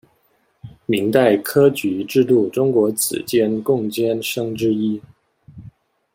[0.87, 4.99] 明代科举制度中国子监贡监生之一。